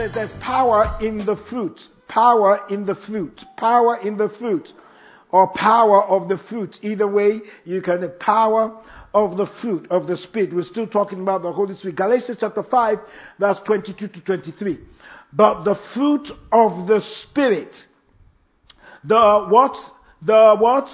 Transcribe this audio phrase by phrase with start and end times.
[0.00, 1.78] Is there's power in the fruit.
[2.08, 3.40] Power in the fruit.
[3.56, 4.68] Power in the fruit.
[5.30, 6.74] Or power of the fruit.
[6.82, 8.82] Either way, you can have power
[9.14, 10.54] of the fruit of the Spirit.
[10.54, 11.96] We're still talking about the Holy Spirit.
[11.96, 12.98] Galatians chapter 5,
[13.38, 14.78] verse 22 to 23.
[15.32, 17.72] But the fruit of the Spirit.
[19.04, 19.76] The what?
[20.24, 20.88] The what?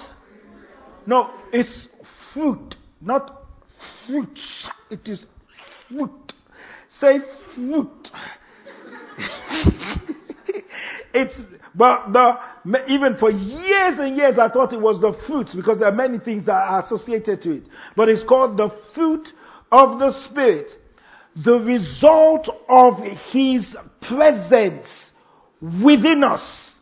[1.05, 1.87] No, it's
[2.33, 3.43] fruit, not
[4.05, 4.37] fruit.
[4.91, 5.23] It is
[5.89, 6.33] fruit.
[6.99, 7.19] Say
[7.55, 8.09] fruit.
[11.13, 11.33] it's
[11.77, 12.37] but the
[12.87, 16.17] even for years and years I thought it was the fruits because there are many
[16.17, 17.63] things that are associated to it.
[17.95, 19.27] But it's called the fruit
[19.71, 20.71] of the spirit.
[21.45, 22.95] The result of
[23.31, 24.87] his presence
[25.61, 26.41] within us.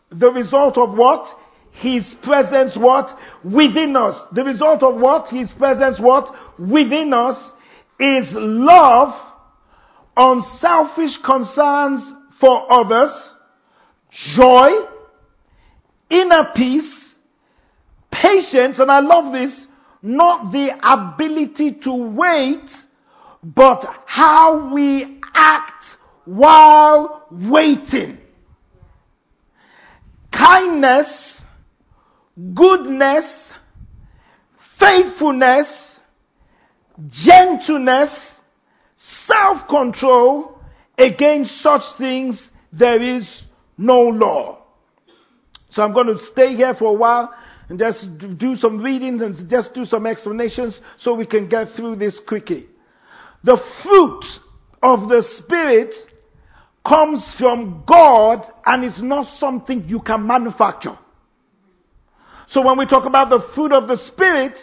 [0.09, 1.27] The result of what?
[1.73, 3.09] His presence what?
[3.43, 4.15] Within us.
[4.31, 5.27] The result of what?
[5.27, 6.33] His presence what?
[6.57, 7.37] Within us
[7.99, 9.13] is love,
[10.15, 13.11] unselfish concerns for others,
[14.37, 14.69] joy,
[16.09, 17.15] inner peace,
[18.11, 19.67] patience, and I love this,
[20.01, 22.69] not the ability to wait,
[23.43, 25.83] but how we act
[26.25, 28.17] while waiting.
[30.31, 31.07] Kindness,
[32.53, 33.25] goodness,
[34.79, 35.67] faithfulness,
[37.25, 38.09] gentleness,
[39.27, 40.54] self-control,
[40.97, 42.39] against such things
[42.71, 43.43] there is
[43.77, 44.63] no law.
[45.71, 47.33] So I'm going to stay here for a while
[47.69, 48.05] and just
[48.37, 52.67] do some readings and just do some explanations so we can get through this quickly.
[53.43, 54.23] The fruit
[54.81, 55.93] of the Spirit
[56.87, 60.97] comes from God and is not something you can manufacture.
[62.49, 64.55] So when we talk about the fruit of the Spirit,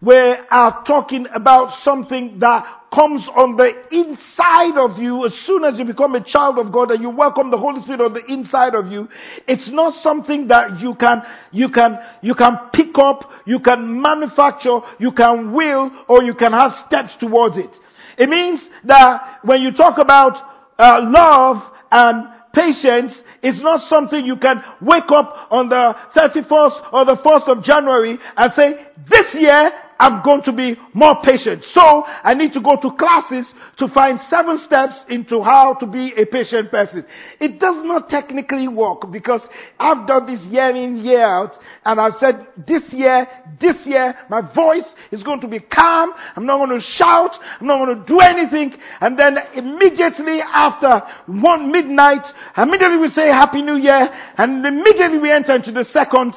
[0.00, 2.64] we are talking about something that
[2.96, 6.90] comes on the inside of you as soon as you become a child of God
[6.90, 9.06] and you welcome the Holy Spirit on the inside of you.
[9.46, 11.20] It's not something that you can,
[11.52, 16.52] you can, you can pick up, you can manufacture, you can will, or you can
[16.52, 17.70] have steps towards it.
[18.16, 20.32] It means that when you talk about
[20.78, 21.62] uh, love
[21.92, 23.12] and patience
[23.42, 28.18] is not something you can wake up on the 31st or the 1st of January
[28.36, 31.64] and say, this year I'm going to be more patient.
[31.72, 36.12] So I need to go to classes to find seven steps into how to be
[36.16, 37.04] a patient person.
[37.40, 39.40] It does not technically work because
[39.78, 41.52] I've done this year in, year out
[41.84, 43.26] and I've said this year,
[43.60, 46.10] this year, my voice is going to be calm.
[46.36, 47.32] I'm not going to shout.
[47.60, 48.78] I'm not going to do anything.
[49.00, 52.24] And then immediately after one midnight,
[52.56, 56.34] immediately we say Happy New Year and immediately we enter into the second,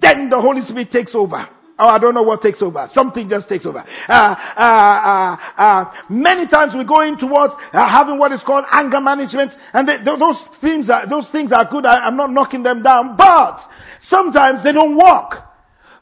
[0.00, 1.48] then the Holy Spirit takes over.
[1.80, 2.88] Oh, I don't know what takes over.
[2.92, 3.78] Something just takes over.
[3.78, 8.66] Uh, uh, uh, uh many times we go in towards uh, having what is called
[8.70, 11.86] anger management, and they, those things are those things are good.
[11.86, 13.60] I, I'm not knocking them down, but
[14.08, 15.40] sometimes they don't work.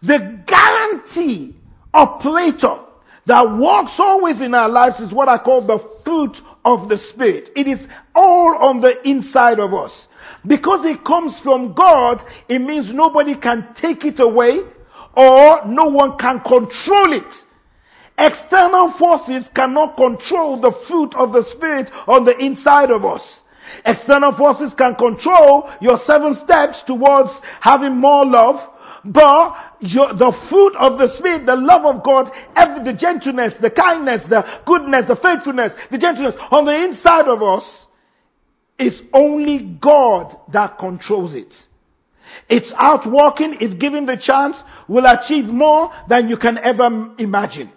[0.03, 1.55] The guarantee
[1.95, 2.83] operator
[3.27, 7.51] that works always in our lives is what I call the fruit of the Spirit.
[7.55, 7.87] It is
[8.17, 10.09] all on the inside of us.
[10.47, 12.19] Because it comes from God,
[12.49, 14.61] it means nobody can take it away
[15.17, 17.35] or no one can control it.
[18.19, 23.23] External forces cannot control the fruit of the Spirit on the inside of us.
[23.85, 27.31] External forces can control your seven steps towards
[27.61, 28.57] having more love,
[29.05, 33.71] but your, the fruit of the Spirit, the love of God, every, the gentleness, the
[33.71, 37.87] kindness, the goodness, the faithfulness, the gentleness on the inside of us
[38.79, 41.53] is only God that controls it.
[42.49, 44.57] It's outworking, if given the chance,
[44.89, 47.73] will achieve more than you can ever imagine.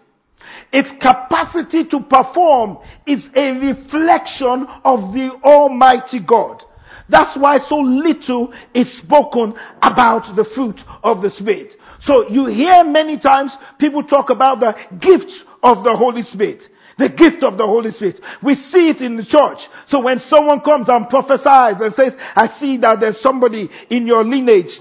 [0.71, 6.63] Its capacity to perform is a reflection of the Almighty God.
[7.09, 11.73] That's why so little is spoken about the fruit of the Spirit.
[12.01, 16.61] So you hear many times people talk about the gifts of the Holy Spirit.
[16.97, 18.19] The gift of the Holy Spirit.
[18.43, 19.59] We see it in the church.
[19.87, 24.23] So when someone comes and prophesies and says, I see that there's somebody in your
[24.23, 24.71] lineage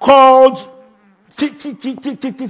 [0.00, 0.76] called
[1.38, 2.48] 50, 50, 50,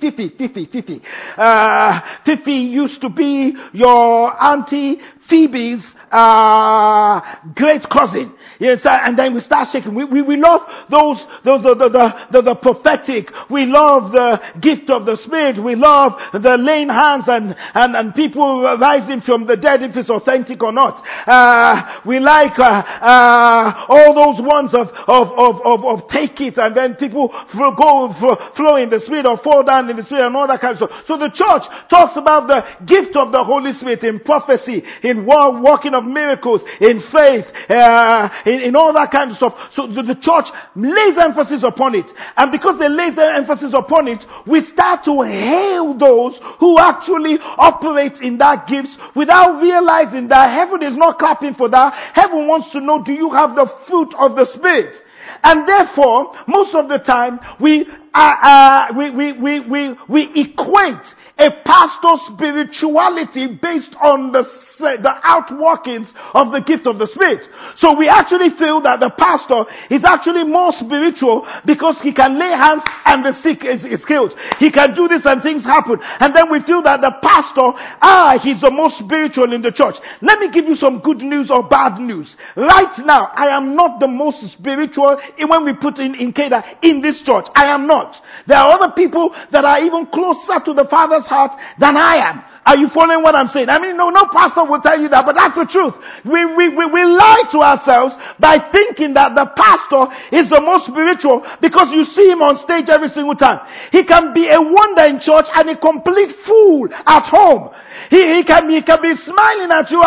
[0.00, 1.02] 50, 50, 50.
[1.36, 7.20] Uh, 50 used to be your auntie Phoebe's uh,
[7.56, 8.36] great cousin.
[8.60, 9.94] Yes, and then we start shaking.
[9.94, 11.90] We, we, we love those, those, the, the,
[12.30, 13.26] the, the, prophetic.
[13.50, 15.58] We love the gift of the Spirit.
[15.58, 20.10] We love the laying hands and, and, and people rising from the dead if it's
[20.12, 21.02] authentic or not.
[21.26, 26.54] Uh, we like, uh, uh, all those ones of, of, of, of, of take it
[26.54, 28.14] and then people go,
[28.54, 30.86] flow in the Spirit or fall down in the Spirit and all that kind of
[30.86, 31.02] stuff.
[31.10, 35.94] So the church talks about the gift of the Holy Spirit in prophecy, in walking
[35.94, 39.54] of miracles, in faith, uh, in, in, all that kind of stuff.
[39.76, 42.08] So the, the church lays emphasis upon it.
[42.36, 47.38] And because they lay their emphasis upon it, we start to hail those who actually
[47.40, 52.12] operate in that gifts without realizing that heaven is not clapping for that.
[52.14, 54.96] Heaven wants to know, do you have the fruit of the Spirit?
[55.44, 61.06] And therefore, most of the time, we, uh, uh, we, we, we, we, we equate
[61.38, 64.44] a pastor's spirituality based on the
[64.82, 67.46] the outworkings of the gift of the Spirit.
[67.78, 69.62] So we actually feel that the pastor
[69.94, 74.34] is actually more spiritual because he can lay hands and the sick is, is healed.
[74.58, 76.02] He can do this and things happen.
[76.02, 79.94] And then we feel that the pastor, ah, he's the most spiritual in the church.
[80.18, 82.26] Let me give you some good news or bad news.
[82.58, 86.98] Right now, I am not the most spiritual when we put in, in Kada in
[86.98, 87.46] this church.
[87.54, 88.01] I am not.
[88.46, 92.44] There are other people that are even closer to the Father's heart than I am.
[92.62, 93.66] Are you following what I'm saying?
[93.74, 95.98] I mean, no, no pastor will tell you that, but that's the truth.
[96.22, 100.86] We, we, we, we lie to ourselves by thinking that the pastor is the most
[100.86, 103.66] spiritual because you see him on stage every single time.
[103.90, 107.74] He can be a wonder in church and a complete fool at home.
[108.14, 109.98] He, he, can, he can be smiling at you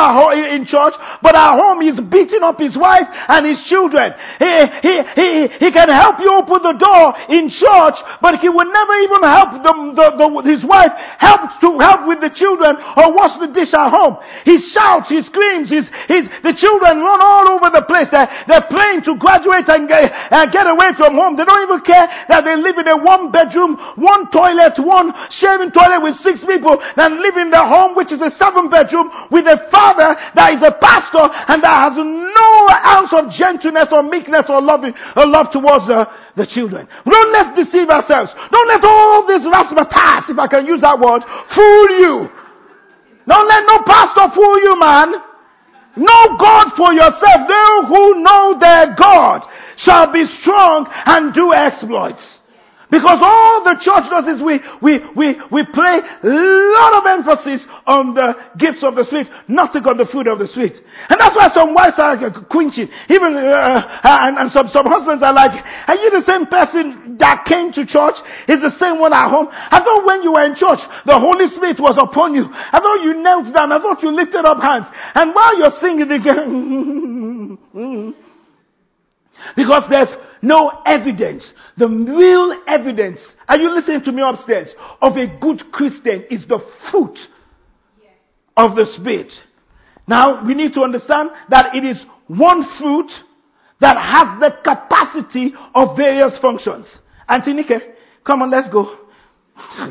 [0.56, 4.16] in church, but at home he's beating up his wife and his children.
[4.40, 5.30] He, he, he,
[5.60, 9.60] he can help you open the door in church, but he will never even help
[9.60, 13.74] the, the, the, his wife help to help with the children or wash the dish
[13.74, 14.21] at home.
[14.45, 18.09] He shouts, he screams, he's, he's, the children run all over the place.
[18.13, 21.33] They're, they're praying to graduate and get, and get away from home.
[21.39, 25.74] They don't even care that they live in a one bedroom, one toilet, one sharing
[25.74, 29.47] toilet with six people and live in their home which is a seven bedroom with
[29.50, 32.51] a father that is a pastor and that has no
[32.86, 36.87] ounce of gentleness or meekness or love, or love towards the, the children.
[37.07, 38.31] Don't let's deceive ourselves.
[38.51, 41.23] Don't let all this razzmatazz, if I can use that word,
[41.55, 42.27] fool you.
[43.27, 45.15] Don't let no pastor fool you, man.
[45.97, 47.47] Know God for yourself.
[47.47, 49.47] They who know their God
[49.77, 52.34] shall be strong and do exploits.
[52.91, 57.65] Because all the church does is we, we, we, we play a lot of emphasis
[57.89, 60.77] on the gifts of the Spirit, nothing on the fruit of the Spirit.
[61.09, 62.13] And that's why some wives are
[62.45, 62.85] quenching.
[63.09, 63.81] Even, uh,
[64.29, 67.89] and, and some, some husbands are like, are you the same person that came to
[67.89, 68.21] church?
[68.53, 69.49] Is the same one at home?
[69.49, 72.45] I thought when you were in church, the Holy Spirit was upon you.
[72.45, 73.73] I thought you knelt down.
[73.73, 74.85] I thought you lifted up hands.
[75.17, 76.21] And while you're singing, go,
[79.57, 80.13] because there's
[80.45, 81.44] no evidence.
[81.77, 84.69] The real evidence, are you listening to me upstairs,
[85.01, 86.59] of a good Christian is the
[86.92, 87.18] fruit
[88.56, 89.31] of the Spirit.
[90.07, 91.97] Now, we need to understand that it is
[92.27, 93.09] one fruit
[93.81, 96.86] that has the capacity of various functions.
[97.30, 98.86] Antinike, come on, let's go.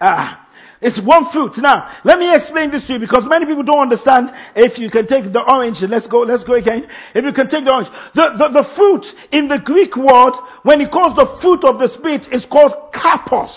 [0.00, 0.47] ah,
[0.80, 1.58] it's one fruit.
[1.58, 5.10] Now, let me explain this to you because many people don't understand if you can
[5.10, 5.82] take the orange.
[5.82, 6.86] Let's go, let's go again.
[7.14, 7.90] If you can take the orange.
[8.14, 11.90] The, the, the fruit in the Greek word, when it calls the fruit of the
[11.98, 13.50] Spirit, is called karpos.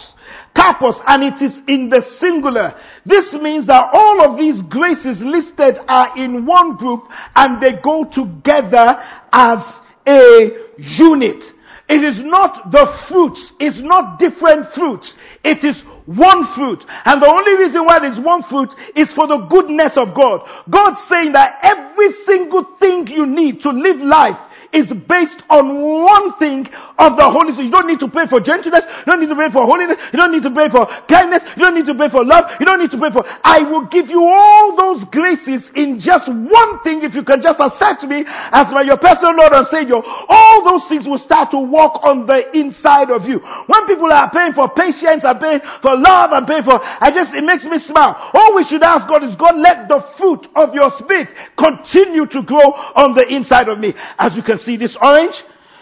[0.57, 2.73] Karpos, and it is in the singular.
[3.05, 7.05] This means that all of these graces listed are in one group
[7.37, 8.97] and they go together
[9.31, 9.61] as
[10.09, 11.60] a unit.
[11.91, 13.51] It is not the fruits.
[13.59, 15.11] It's not different fruits.
[15.43, 15.75] It is
[16.07, 16.79] one fruit.
[17.03, 20.47] And the only reason why there's one fruit is for the goodness of God.
[20.71, 24.39] God saying that every single thing you need to live life
[24.71, 27.67] is based on one thing of the Holy Spirit.
[27.67, 28.87] You don't need to pray for gentleness.
[29.03, 29.99] You don't need to pray for holiness.
[30.11, 31.43] You don't need to pray for kindness.
[31.59, 32.47] You don't need to pray for love.
[32.59, 36.31] You don't need to pray for, I will give you all those graces in just
[36.31, 39.99] one thing if you can just accept me as my, your personal Lord and Savior.
[39.99, 43.43] All those things will start to work on the inside of you.
[43.67, 47.35] When people are praying for patience and praying for love and praying for, I just,
[47.35, 48.15] it makes me smile.
[48.31, 51.27] All we should ask God is, God, let the fruit of your spirit
[51.59, 53.91] continue to grow on the inside of me.
[54.15, 55.33] As you can see this orange?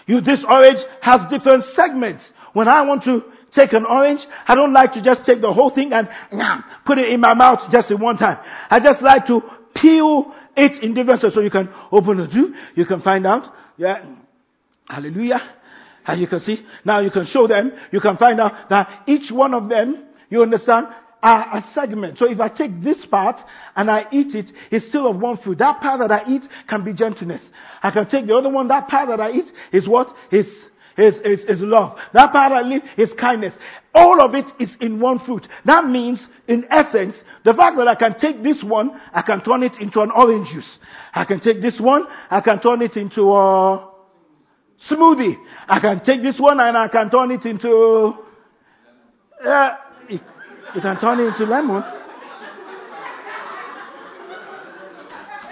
[0.06, 2.22] You, this orange has different segments.
[2.52, 3.22] When I want to
[3.56, 6.98] take an orange, I don't like to just take the whole thing and nah, put
[6.98, 8.38] it in my mouth just in one time.
[8.70, 9.40] I just like to
[9.74, 13.52] peel it in different so you can open the it, you can find out.
[13.76, 14.04] Yeah.
[14.88, 15.40] Hallelujah.
[16.06, 19.30] And you can see, now you can show them, you can find out that each
[19.30, 20.86] one of them, you understand,
[21.22, 22.18] a segment.
[22.18, 23.36] So if I take this part
[23.76, 25.58] and I eat it, it's still of one fruit.
[25.58, 27.42] That part that I eat can be gentleness.
[27.82, 30.08] I can take the other one, that part that I eat is what?
[30.30, 30.46] Is,
[30.96, 31.96] is, is, is love.
[32.14, 32.62] That part I
[33.00, 33.52] is kindness.
[33.94, 35.46] All of it is in one fruit.
[35.64, 39.62] That means, in essence, the fact that I can take this one, I can turn
[39.62, 40.78] it into an orange juice.
[41.12, 43.90] I can take this one, I can turn it into a
[44.90, 45.36] smoothie.
[45.68, 48.14] I can take this one and I can turn it into,
[49.44, 49.76] uh,
[50.74, 51.82] you can turn it into lemon.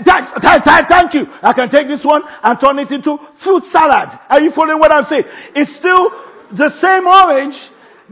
[0.07, 1.27] That, that, thank you.
[1.43, 4.15] I can take this one and turn it into fruit salad.
[4.31, 5.27] Are you following what I'm saying?
[5.59, 6.15] It's still
[6.55, 7.59] the same orange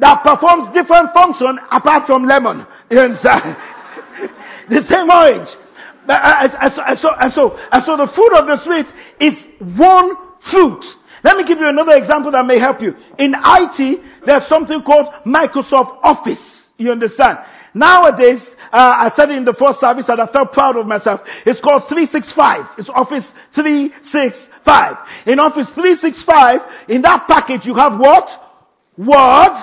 [0.03, 2.67] that performs different function apart from lemon.
[4.67, 5.47] The same orange.
[6.09, 8.91] And so, and, so, and, so, and so the fruit of the Spirit
[9.23, 9.35] is
[9.79, 10.11] one
[10.51, 10.83] fruit.
[11.23, 12.91] Let me give you another example that may help you.
[13.19, 16.56] In IT, there's something called Microsoft Office.
[16.79, 17.39] You understand?
[17.75, 18.41] Nowadays,
[18.73, 21.21] uh, I said in the first service that I felt proud of myself.
[21.45, 22.79] It's called 365.
[22.79, 25.29] It's Office 365.
[25.29, 28.29] In Office 365, in that package you have what?
[28.97, 29.57] Word.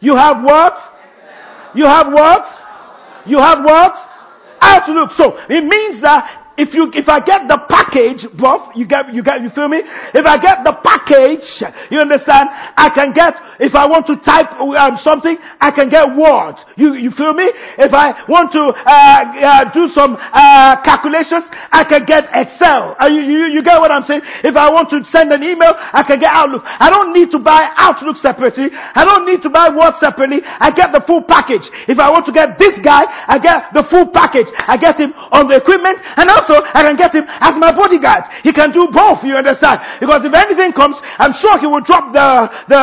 [0.00, 0.76] You have what?
[1.74, 2.44] You have what?
[3.26, 3.92] You have what?
[4.60, 5.10] Outlook.
[5.16, 9.22] So it means that if you, if I get the package, buff, you get, you
[9.22, 9.82] get, you feel me?
[10.14, 11.42] If I get the package,
[11.90, 12.46] you understand?
[12.78, 16.54] I can get, if I want to type um, something, I can get Word.
[16.78, 17.50] You, you feel me?
[17.78, 21.42] If I want to, uh, uh, do some, uh, calculations,
[21.74, 22.94] I can get Excel.
[23.10, 24.22] You, you, you get what I'm saying?
[24.46, 26.62] If I want to send an email, I can get Outlook.
[26.64, 28.70] I don't need to buy Outlook separately.
[28.70, 30.38] I don't need to buy Word separately.
[30.44, 31.66] I get the full package.
[31.90, 34.46] If I want to get this guy, I get the full package.
[34.70, 38.24] I get him on the equipment and also, I can get him as my bodyguard.
[38.42, 39.80] He can do both, you understand?
[40.00, 42.82] Because if anything comes, I'm sure he will drop the, the,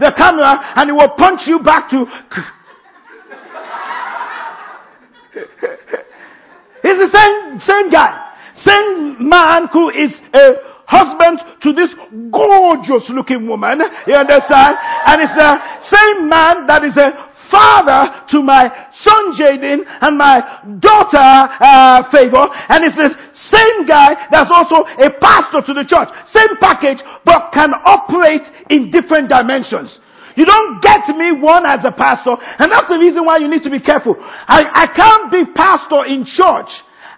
[0.00, 2.04] the camera and he will punch you back to.
[6.82, 8.20] He's the same, same guy.
[8.64, 10.50] Same man who is a
[10.86, 11.90] husband to this
[12.30, 13.80] gorgeous looking woman.
[14.06, 14.76] You understand?
[15.06, 15.58] And it's the
[15.90, 18.68] same man that is a father to my
[19.04, 20.40] son Jaden and my
[20.80, 23.10] daughter uh, Favor, and it's the
[23.52, 26.08] same guy that's also a pastor to the church.
[26.32, 29.98] Same package, but can operate in different dimensions.
[30.36, 33.62] You don't get me one as a pastor, and that's the reason why you need
[33.62, 34.16] to be careful.
[34.18, 36.70] I, I can't be pastor in church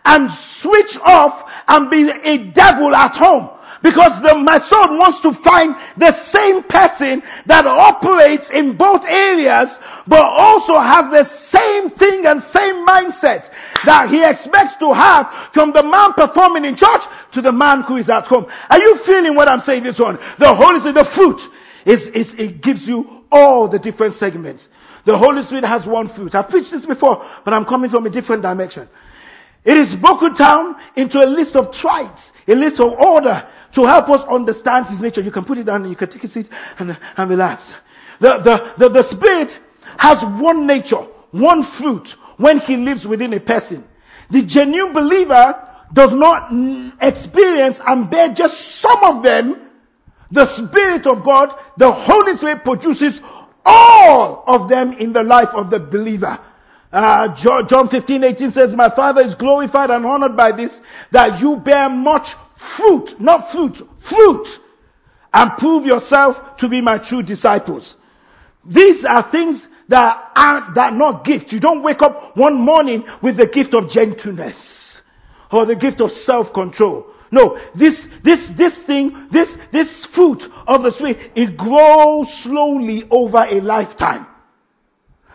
[0.04, 0.28] and
[0.62, 3.55] switch off and be a devil at home.
[3.86, 9.70] Because the, my son wants to find the same person that operates in both areas,
[10.10, 11.22] but also has the
[11.54, 13.46] same thing and same mindset
[13.86, 18.02] that he expects to have from the man performing in church to the man who
[18.02, 18.50] is at home.
[18.50, 20.18] Are you feeling what I'm saying this one?
[20.42, 21.38] The Holy Spirit, the fruit
[21.86, 24.66] is, is, it gives you all the different segments.
[25.06, 26.34] The Holy Spirit has one fruit.
[26.34, 28.90] I've preached this before, but I'm coming from a different dimension.
[29.62, 34.08] It is broken down into a list of traits, a list of order, to help
[34.10, 35.20] us understand his nature.
[35.20, 36.46] You can put it down and you can take a seat
[36.78, 37.62] and, and relax.
[38.20, 39.50] The, the, the, the Spirit
[39.98, 42.06] has one nature, one fruit
[42.38, 43.84] when he lives within a person.
[44.30, 45.54] The genuine believer
[45.92, 46.50] does not
[47.00, 49.70] experience and bear just some of them.
[50.30, 53.20] The Spirit of God, the Holy Spirit produces
[53.64, 56.38] all of them in the life of the believer.
[56.92, 57.28] Uh,
[57.68, 60.70] John 15, 18 says, My Father is glorified and honored by this,
[61.12, 62.26] that you bear much
[62.76, 63.76] fruit, not fruit,
[64.08, 64.46] fruit,
[65.32, 67.94] and prove yourself to be my true disciples.
[68.64, 71.52] These are things that are, that are not gifts.
[71.52, 74.56] You don't wake up one morning with the gift of gentleness
[75.52, 77.12] or the gift of self-control.
[77.30, 77.94] No, this,
[78.24, 84.26] this, this thing, this, this fruit of the Spirit, it grows slowly over a lifetime.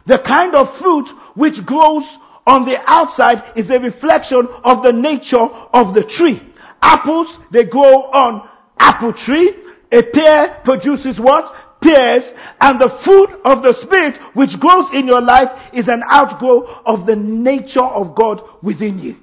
[0.08, 2.04] The kind of fruit which grows
[2.48, 6.51] on the outside is a reflection of the nature of the tree.
[6.82, 9.54] Apples, they grow on apple tree.
[9.92, 11.46] A pear produces what?
[11.82, 12.24] Pears.
[12.60, 17.06] And the fruit of the Spirit which grows in your life is an outgrowth of
[17.06, 19.16] the nature of God within you.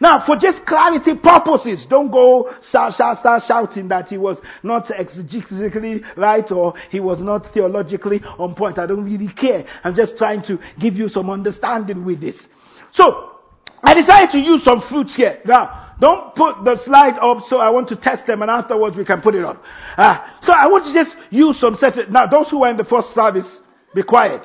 [0.00, 4.86] Now, for just clarity purposes, don't go shout, shout, start shouting that he was not
[4.86, 8.78] exegetically right or he was not theologically on point.
[8.78, 9.64] I don't really care.
[9.84, 12.34] I'm just trying to give you some understanding with this.
[12.92, 13.32] So,
[13.84, 15.40] I decided to use some fruits here.
[15.44, 19.04] Now, don't put the slide up so I want to test them and afterwards we
[19.04, 19.62] can put it up.
[19.96, 22.10] Uh, so I want to just use some set.
[22.10, 23.46] Now, those who were in the first service,
[23.94, 24.42] Be quiet.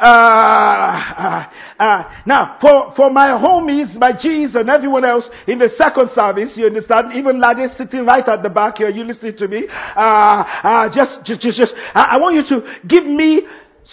[0.00, 1.44] Uh, uh,
[1.78, 6.52] uh, now, for, for my homies, my G's and everyone else in the second service,
[6.56, 9.66] you understand, even Ladi sitting right at the back here, you listening to me,
[10.92, 13.42] just, just, just, just I want you to give me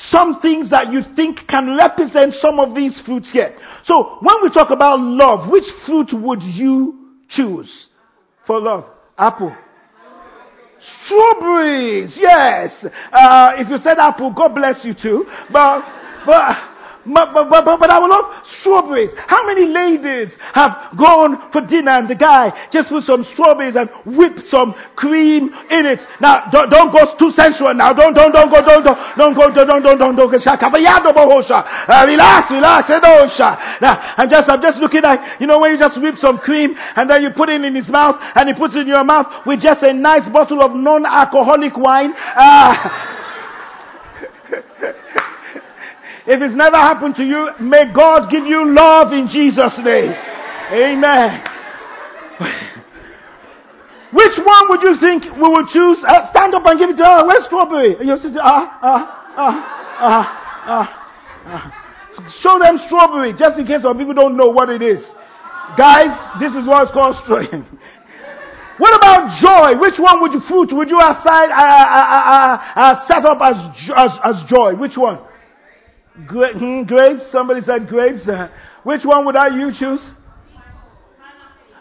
[0.09, 3.55] some things that you think can represent some of these fruits here.
[3.85, 7.89] So, when we talk about love, which fruit would you choose
[8.47, 8.85] for love?
[9.17, 9.55] Apple.
[11.05, 12.71] Strawberries, yes.
[13.12, 15.25] Uh, if you said apple, God bless you too.
[15.51, 15.81] But,
[16.25, 16.73] but,
[17.03, 18.31] but, but, but, but I would love
[18.63, 19.12] strawberries.
[19.27, 23.91] How many ladies have gone for dinner and the guy just put some strawberries and
[24.07, 26.00] whip some cream in it?
[26.24, 27.91] Now, don't, don't go too sensual now.
[27.91, 30.39] Don't, don't, don't go, don't, don't, don't go, don't, don't, don't, don't, don't go.
[30.39, 32.88] Uh, relax, relax,
[33.83, 36.72] Now, I'm just, I'm just looking at, you know, when you just whip some cream
[36.95, 39.27] and then you put it in his mouth and he puts it in your mouth
[39.45, 42.13] with just a nice bottle of non-alcoholic wine.
[42.15, 42.72] Uh,
[46.25, 50.15] If it's never happened to you, may God give you love in Jesus' name.
[50.72, 51.44] Amen.
[54.15, 56.00] Which one would you think we would choose?
[56.08, 57.27] Uh, stand up and give it to her.
[57.27, 58.00] Where's strawberry?
[58.00, 59.03] You there, ah, ah,
[59.36, 59.56] ah,
[60.00, 60.25] ah,
[60.63, 60.88] ah,
[61.46, 61.65] ah.
[62.39, 65.03] Show them strawberry, just in case some people don't know what it is.
[65.75, 66.08] Guys,
[66.39, 67.68] this is what's called strawberry.
[68.80, 69.77] What about joy?
[69.77, 73.53] Which one would you fruit would you aside uh, uh, uh, set up as,
[73.96, 74.74] as as joy?
[74.74, 75.20] Which one?
[76.15, 77.32] Hmm, grapes?
[77.32, 78.27] Somebody said grapes.
[78.27, 78.50] Uh,
[78.84, 80.01] which one would I you choose?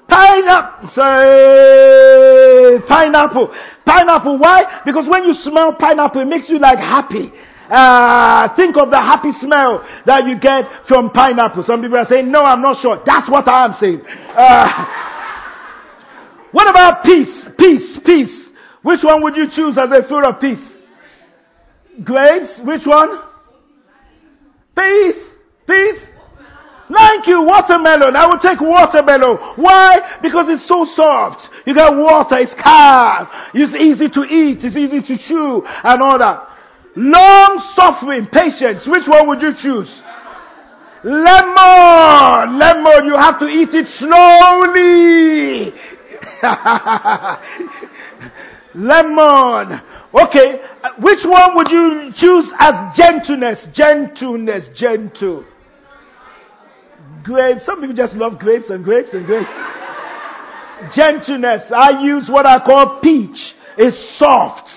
[0.09, 0.89] Pineapple.
[0.95, 3.55] Say pineapple.
[3.85, 4.39] Pineapple.
[4.39, 4.83] Why?
[4.85, 7.31] Because when you smell pineapple, it makes you like happy.
[7.71, 11.63] Uh, think of the happy smell that you get from pineapple.
[11.65, 13.03] Some people are saying, no, I'm not sure.
[13.05, 14.03] That's what I'm saying.
[14.37, 14.69] Uh,
[16.53, 17.49] what about peace?
[17.59, 18.49] Peace, peace.
[18.83, 20.61] Which one would you choose as a fruit of peace?
[22.05, 22.61] Grapes?
[22.65, 23.32] Which one?
[24.77, 25.23] Peace.
[25.67, 26.13] Peace.
[26.93, 28.15] Thank you, watermelon.
[28.17, 29.39] I will take watermelon.
[29.57, 30.19] Why?
[30.21, 31.41] Because it's so soft.
[31.67, 33.27] You got water, it's calm.
[33.55, 36.49] It's easy to eat, it's easy to chew, and all that.
[36.95, 38.87] Long suffering, patience.
[38.87, 39.89] Which one would you choose?
[41.05, 42.59] Lemon.
[42.61, 45.73] Lemon, you have to eat it slowly.
[48.75, 49.81] Lemon.
[50.13, 53.67] Okay, uh, which one would you choose as gentleness?
[53.75, 55.45] Gentleness, gentle.
[57.23, 57.65] Grapes.
[57.67, 59.51] Some people just love grapes and grapes and grapes.
[60.97, 61.63] gentleness.
[61.75, 63.39] I use what I call peach.
[63.77, 64.69] It's soft.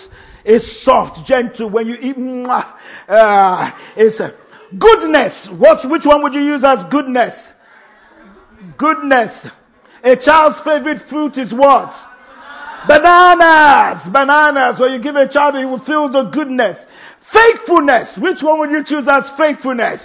[0.44, 1.70] It's soft, gentle.
[1.70, 2.16] When you eat,
[2.48, 4.30] uh, it's uh,
[4.78, 5.50] goodness.
[5.58, 5.90] What?
[5.90, 7.34] Which one would you use as goodness?
[8.78, 9.32] Goodness.
[10.04, 11.92] A child's favorite fruit is what?
[12.88, 14.80] Bananas, bananas.
[14.80, 16.78] When you give a child, he will feel the goodness.
[17.34, 18.17] Faithfulness.
[18.21, 20.02] Which one would you choose as faithfulness?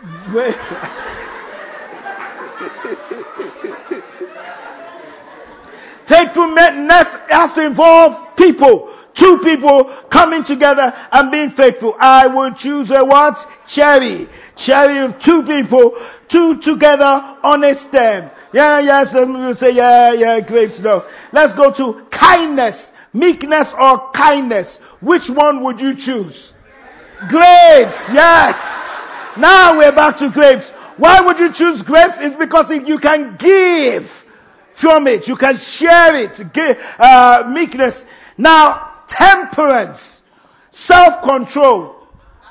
[6.08, 8.99] faithfulness has to involve people.
[9.18, 11.96] Two people coming together and being faithful.
[11.98, 13.34] I would choose a what?
[13.74, 14.28] Cherry.
[14.66, 15.96] Cherry of two people,
[16.30, 17.10] two together
[17.42, 18.30] on a stem.
[18.52, 21.02] Yeah, yeah, some will say, yeah, yeah, grapes, no.
[21.32, 22.76] Let's go to kindness,
[23.12, 24.66] meekness or kindness.
[25.00, 26.52] Which one would you choose?
[27.28, 28.54] Grapes, yes.
[29.38, 30.70] Now we're back to grapes.
[30.98, 32.18] Why would you choose grapes?
[32.20, 34.08] It's because if you can give
[34.80, 35.28] from it.
[35.28, 36.34] You can share it.
[36.52, 37.94] Give, uh, meekness.
[38.36, 39.98] Now, temperance,
[40.72, 41.96] self-control.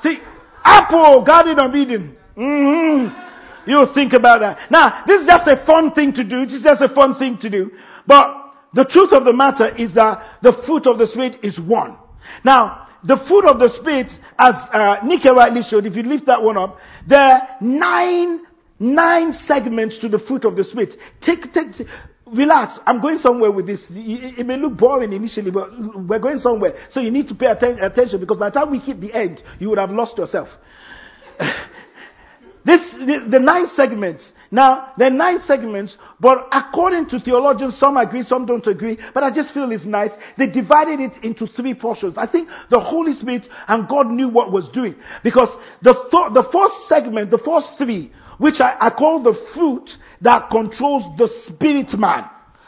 [0.02, 0.16] The
[0.64, 2.16] apple, Garden of Eden.
[2.36, 3.70] Mm-hmm.
[3.70, 4.70] You think about that.
[4.70, 6.44] Now, this is just a fun thing to do.
[6.44, 7.70] This is just a fun thing to do.
[8.06, 8.26] But
[8.74, 11.96] the truth of the matter is that the fruit of the Spirit is one.
[12.44, 16.42] Now, the fruit of the Spirit, as uh, Nicky rightly showed, if you lift that
[16.42, 18.40] one up, there are nine,
[18.78, 20.94] nine segments to the fruit of the Spirit.
[21.24, 21.86] Take, take,
[22.34, 22.78] relax.
[22.86, 23.80] I'm going somewhere with this.
[23.90, 25.70] It, may look boring initially, but
[26.08, 26.74] we're going somewhere.
[26.90, 29.42] So you need to pay atten- attention because by the time we hit the end,
[29.58, 30.48] you would have lost yourself.
[32.64, 34.32] This, the, the nine segments.
[34.50, 39.22] Now, there are nine segments, but according to theologians, some agree, some don't agree, but
[39.22, 40.10] I just feel it's nice.
[40.36, 42.18] They divided it into three portions.
[42.18, 44.94] I think the Holy Spirit and God knew what was doing.
[45.24, 45.48] Because
[45.82, 49.88] the, th- the first segment, the first three, which I, I call the fruit
[50.22, 52.24] that controls the spirit man.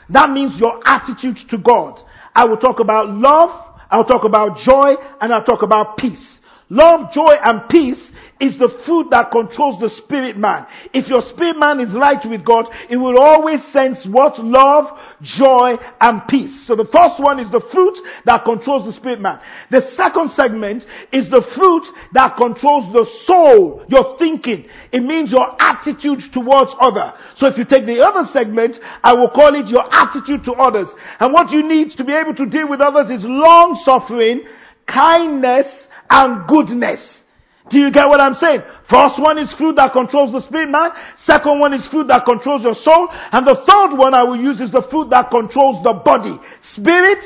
[0.08, 2.00] That means your attitude to God.
[2.34, 6.38] I will talk about love, I'll talk about joy, and I'll talk about peace.
[6.68, 8.12] love, joy, and peace
[8.42, 10.66] is the fruit that controls the spirit man.
[10.90, 14.35] If your spirit man is right with God, it will always sense what?
[14.42, 14.90] Love,
[15.22, 16.66] joy, and peace.
[16.66, 17.94] So the first one is the fruit
[18.26, 19.38] that controls the spirit man.
[19.70, 20.83] The second segment
[21.14, 21.87] is the fruit
[22.18, 24.66] that controls the soul, your thinking.
[24.90, 27.14] It means your attitude towards other.
[27.38, 28.74] So if you take the other segment,
[29.07, 30.90] I will call it your attitude to others.
[31.22, 34.42] And what you need to be able to deal with others is long suffering,
[34.90, 35.70] kindness,
[36.11, 37.21] and goodness.
[37.70, 38.62] Do you get what I'm saying?
[38.90, 40.90] First one is food that controls the spirit man.
[41.25, 43.09] Second one is food that controls your soul.
[43.11, 46.35] And the third one I will use is the food that controls the body.
[46.75, 47.22] Spirit,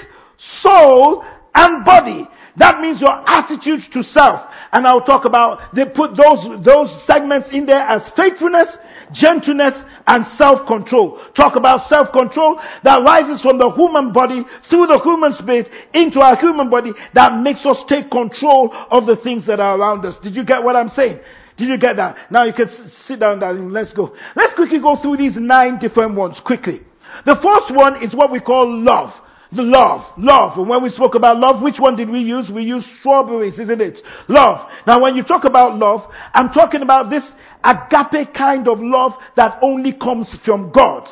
[0.60, 2.28] soul, and body.
[2.56, 4.48] That means your attitude to self.
[4.72, 8.68] And I'll talk about, they put those, those segments in there as faithfulness,
[9.12, 9.74] gentleness,
[10.06, 11.18] and self-control.
[11.34, 16.36] Talk about self-control that rises from the human body through the human spirit into our
[16.38, 20.16] human body that makes us take control of the things that are around us.
[20.22, 21.20] Did you get what I'm saying?
[21.56, 22.30] Did you get that?
[22.30, 22.68] Now you can
[23.06, 23.70] sit down, darling.
[23.70, 24.14] Let's go.
[24.36, 26.82] Let's quickly go through these nine different ones quickly.
[27.24, 29.10] The first one is what we call love.
[29.52, 30.58] The love, love.
[30.58, 32.50] And when we spoke about love, which one did we use?
[32.52, 33.98] We used strawberries, isn't it?
[34.28, 34.68] Love.
[34.86, 37.22] Now when you talk about love, I'm talking about this
[37.62, 41.06] agape kind of love that only comes from God.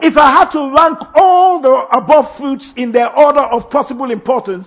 [0.00, 4.66] If I had to rank all the above fruits in their order of possible importance,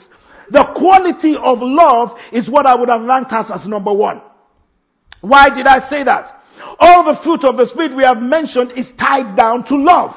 [0.50, 4.22] the quality of love is what I would have ranked as as number one.
[5.22, 6.42] Why did I say that?
[6.80, 10.12] All the fruit of the Spirit we have mentioned is tied down to love.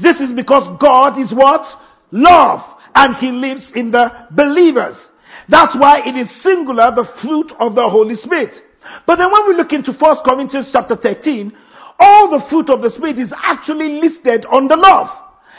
[0.00, 1.62] This is because God is what?
[2.14, 2.62] Love.
[2.94, 4.96] And He lives in the believers.
[5.48, 8.54] That's why it is singular, the fruit of the Holy Spirit.
[9.06, 11.52] But then when we look into 1 Corinthians chapter 13,
[11.98, 15.08] all the fruit of the Spirit is actually listed on the love.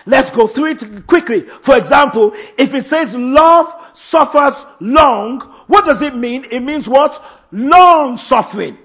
[0.06, 1.44] Let's go through it quickly.
[1.66, 3.66] For example, if it says love
[4.10, 6.46] suffers long, what does it mean?
[6.52, 7.12] It means what?
[7.52, 8.78] Long suffering.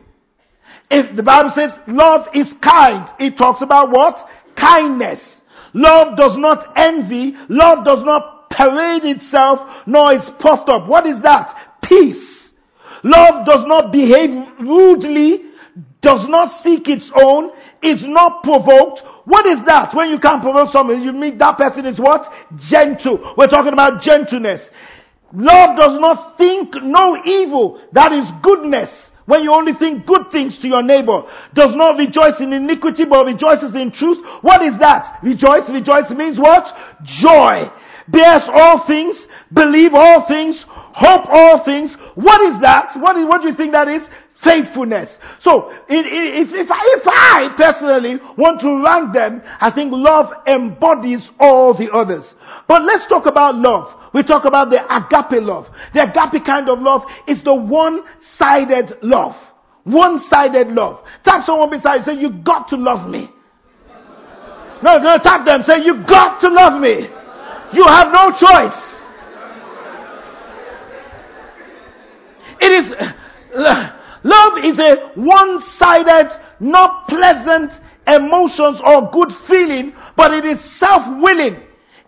[0.90, 4.16] If the Bible says love is kind, it talks about what?
[4.56, 5.20] Kindness.
[5.74, 7.34] Love does not envy.
[7.48, 10.88] Love does not parade itself, nor is puffed up.
[10.88, 11.78] What is that?
[11.82, 12.50] Peace.
[13.04, 14.30] Love does not behave
[14.60, 15.50] rudely,
[16.02, 17.50] does not seek its own,
[17.82, 19.00] is not provoked.
[19.24, 19.94] What is that?
[19.94, 22.22] When you can't provoke someone, you mean that person is what?
[22.70, 23.34] Gentle.
[23.38, 24.60] We're talking about gentleness.
[25.32, 27.80] Love does not think no evil.
[27.92, 28.90] That is goodness.
[29.30, 31.22] When you only think good things to your neighbor,
[31.54, 34.18] does not rejoice in iniquity, but rejoices in truth.
[34.42, 35.22] What is that?
[35.22, 36.66] Rejoice, rejoice means what?
[37.22, 37.70] Joy.
[38.10, 39.14] Bears all things,
[39.54, 41.94] believe all things, hope all things.
[42.18, 42.98] What is that?
[42.98, 44.02] What, is, what do you think that is?
[44.44, 45.10] Faithfulness.
[45.40, 51.28] So, if, if, I, if I personally want to rank them, I think love embodies
[51.38, 52.24] all the others.
[52.66, 54.12] But let's talk about love.
[54.14, 55.66] We talk about the agape love.
[55.92, 59.34] The agape kind of love is the one-sided love.
[59.84, 61.04] One-sided love.
[61.24, 63.28] Tap someone beside you, say, you got to love me.
[64.82, 67.08] No, no, tap them, say, you got to love me.
[67.72, 68.80] You have no choice.
[72.62, 72.92] It is,
[74.24, 76.28] love is a one-sided,
[76.60, 77.72] not pleasant
[78.06, 81.62] emotions or good feeling, but it is self-willing.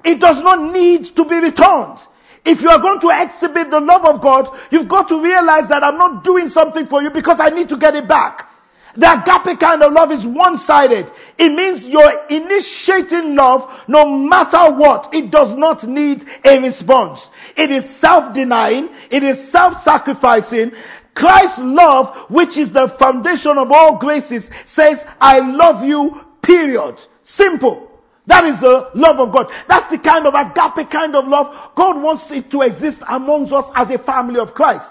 [0.04, 1.98] It does not need to be returned.
[2.44, 5.84] If you are going to exhibit the love of God, you've got to realize that
[5.84, 8.48] I'm not doing something for you because I need to get it back.
[8.94, 11.06] The agape kind of love is one-sided.
[11.38, 15.08] It means you're initiating love no matter what.
[15.14, 17.22] It does not need a response.
[17.56, 18.90] It is self-denying.
[19.08, 20.76] It is self-sacrificing.
[21.14, 26.10] Christ's love, which is the foundation of all graces, says, I love you,
[26.42, 26.96] period.
[27.36, 27.88] Simple.
[28.26, 29.50] That is the love of God.
[29.68, 33.66] That's the kind of agape kind of love God wants it to exist amongst us
[33.74, 34.86] as a family of Christ.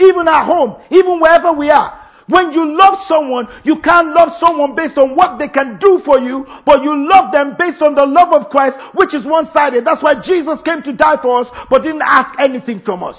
[0.00, 2.00] Even at home, even wherever we are.
[2.30, 6.22] When you love someone, you can't love someone based on what they can do for
[6.22, 9.84] you, but you love them based on the love of Christ, which is one-sided.
[9.84, 13.18] That's why Jesus came to die for us, but didn't ask anything from us.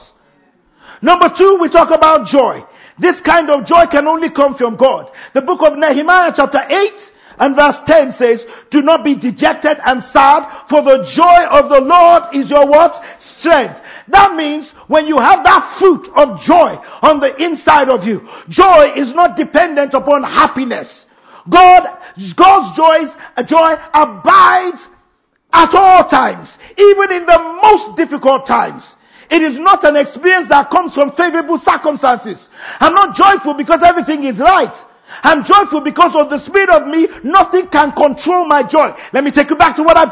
[1.01, 2.61] Number two, we talk about joy.
[2.99, 5.09] This kind of joy can only come from God.
[5.33, 7.11] The book of Nehemiah chapter 8
[7.41, 11.81] and verse 10 says, Do not be dejected and sad, for the joy of the
[11.81, 12.93] Lord is your what?
[13.41, 13.81] Strength.
[14.13, 18.93] That means when you have that fruit of joy on the inside of you, joy
[18.93, 20.85] is not dependent upon happiness.
[21.49, 21.81] God,
[22.37, 24.81] God's joys, uh, joy abides
[25.53, 28.85] at all times, even in the most difficult times.
[29.31, 32.35] It is not an experience that comes from favorable circumstances.
[32.83, 34.75] I'm not joyful because everything is right.
[35.23, 37.03] I'm joyful because of the Spirit of me.
[37.27, 38.95] Nothing can control my joy.
[39.11, 40.07] Let me take you back to what I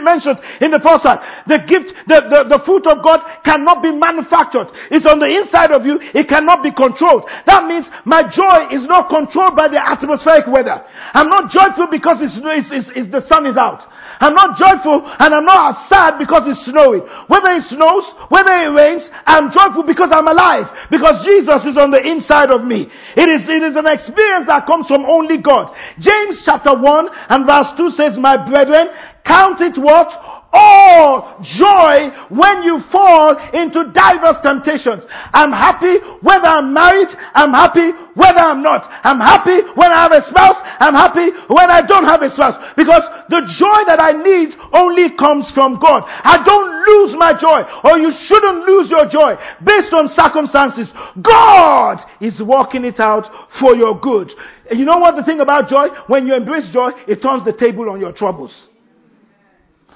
[0.00, 1.20] mentioned in the first time.
[1.44, 4.72] The gift, the, the, the fruit of God cannot be manufactured.
[4.88, 6.00] It's on the inside of you.
[6.16, 7.28] It cannot be controlled.
[7.44, 10.80] That means my joy is not controlled by the atmospheric weather.
[11.12, 13.84] I'm not joyful because it's, it's, it's, it's the sun is out.
[14.18, 17.06] I'm not joyful and I'm not sad because it's snowing.
[17.30, 20.66] Whether it snows, whether it rains, I'm joyful because I'm alive.
[20.90, 22.90] Because Jesus is on the inside of me.
[23.14, 25.70] It is, it is an experience that comes from only God.
[26.02, 26.84] James chapter 1
[27.30, 28.90] and verse 2 says, My brethren,
[29.22, 30.37] count it what?
[30.52, 35.04] All joy when you fall into diverse temptations.
[35.36, 37.08] I'm happy whether I'm married.
[37.34, 38.88] I'm happy whether I'm not.
[39.04, 40.58] I'm happy when I have a spouse.
[40.80, 42.56] I'm happy when I don't have a spouse.
[42.76, 46.02] Because the joy that I need only comes from God.
[46.06, 50.88] I don't lose my joy or you shouldn't lose your joy based on circumstances.
[51.20, 53.28] God is working it out
[53.60, 54.32] for your good.
[54.72, 55.88] You know what the thing about joy?
[56.08, 58.52] When you embrace joy, it turns the table on your troubles.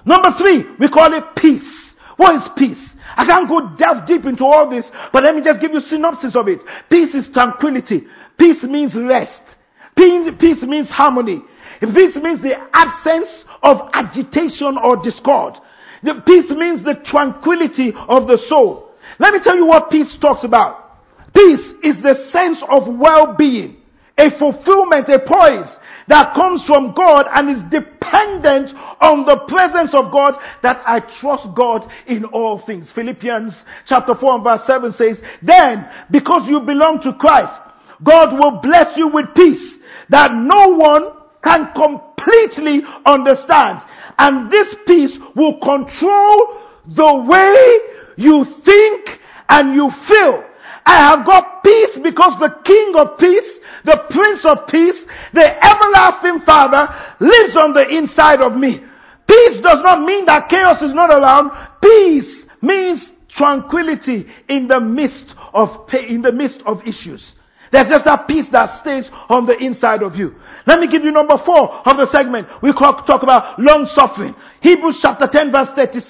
[0.04, 1.66] Number three, we call it peace.
[2.16, 2.80] What is peace?
[3.16, 6.34] I can't go delve deep into all this, but let me just give you synopsis
[6.34, 6.60] of it.
[6.90, 8.06] Peace is tranquility.
[8.38, 9.42] Peace means rest.
[9.96, 11.42] Peace, peace means harmony.
[11.80, 13.28] Peace means the absence
[13.62, 15.54] of agitation or discord.
[16.02, 18.94] The peace means the tranquility of the soul.
[19.18, 20.98] Let me tell you what peace talks about.
[21.34, 23.76] Peace is the sense of well-being,
[24.18, 25.70] a fulfillment, a poise,
[26.08, 31.54] that comes from God and is dependent on the presence of God that I trust
[31.56, 32.90] God in all things.
[32.94, 33.54] Philippians
[33.86, 37.52] chapter 4 and verse 7 says, Then, because you belong to Christ,
[38.02, 39.78] God will bless you with peace
[40.10, 43.80] that no one can completely understand.
[44.18, 47.54] And this peace will control the way
[48.16, 50.44] you think and you feel.
[50.84, 55.00] I have got peace because the King of Peace the Prince of Peace,
[55.32, 56.88] the everlasting Father
[57.20, 58.80] lives on the inside of me.
[59.26, 61.50] Peace does not mean that chaos is not around.
[61.82, 67.32] Peace means tranquility in the midst of in the midst of issues.
[67.72, 70.36] There's just that peace that stays on the inside of you.
[70.68, 72.46] Let me give you number four of the segment.
[72.60, 74.36] We talk about long suffering.
[74.60, 76.04] Hebrews chapter 10 verse 36.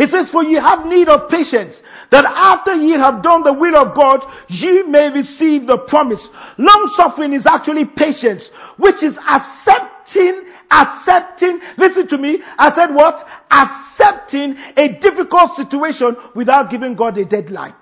[0.00, 1.76] It says, For ye have need of patience,
[2.08, 6.24] that after ye have done the will of God, ye may receive the promise.
[6.56, 8.48] Long suffering is actually patience,
[8.80, 13.20] which is accepting accepting, listen to me, I said what?
[13.52, 17.74] Accepting a difficult situation without giving God a deadline.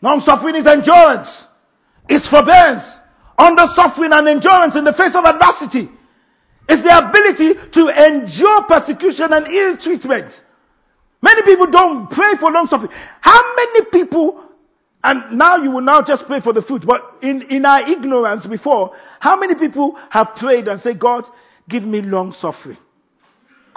[0.00, 1.28] Long suffering is endurance.
[2.08, 2.84] It's forbearance.
[3.38, 5.90] Under suffering and endurance in the face of adversity.
[6.68, 10.32] It's the ability to endure persecution and ill treatment.
[11.22, 12.92] Many people don't pray for long suffering.
[13.20, 14.44] How many people,
[15.02, 18.46] and now you will now just pray for the fruit, but in, in our ignorance
[18.46, 21.24] before, how many people have prayed and said, God,
[21.68, 22.78] give me long suffering?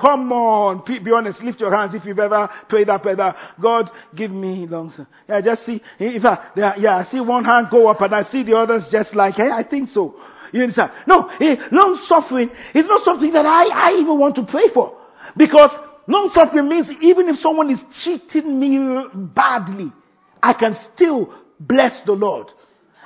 [0.01, 1.43] Come on, be honest.
[1.43, 3.35] Lift your hands if you've ever prayed that prayer.
[3.61, 4.89] God, give me long.
[4.89, 5.07] Suffering.
[5.29, 5.81] Yeah, just see.
[5.99, 9.15] If I, yeah, I see one hand go up and I see the others just
[9.15, 10.15] like, hey, I think so.
[10.51, 10.91] You understand?
[11.07, 14.97] No, eh, long suffering is not something that I, I even want to pray for.
[15.37, 15.69] Because
[16.07, 19.93] long suffering means even if someone is treating me badly,
[20.41, 22.47] I can still bless the Lord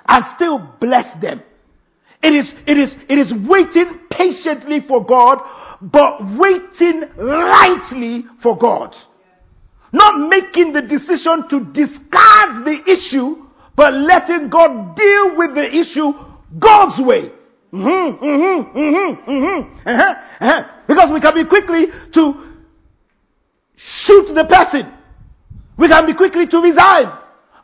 [0.08, 1.44] and still bless them.
[2.24, 5.40] It is, it is, it is waiting patiently for God
[5.82, 8.96] but waiting rightly for God.
[9.92, 16.12] Not making the decision to discard the issue, but letting God deal with the issue
[16.60, 17.32] God's way.
[17.74, 20.64] Mm-hmm, mm-hmm, mm-hmm, mm-hmm, uh-huh, uh-huh.
[20.88, 22.56] Because we can be quickly to
[23.76, 24.94] shoot the person.
[25.78, 27.12] We can be quickly to resign.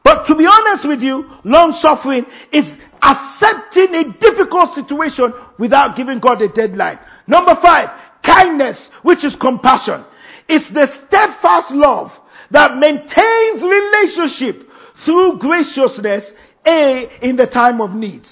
[0.04, 2.64] But to be honest with you, long suffering is
[3.02, 7.00] accepting a difficult situation without giving God a deadline.
[7.28, 7.90] Number five,
[8.26, 10.06] kindness, which is compassion.
[10.48, 12.12] It's the steadfast love
[12.52, 14.68] that maintains relationship
[15.06, 16.24] through graciousness,
[16.70, 18.24] A, in the time of need.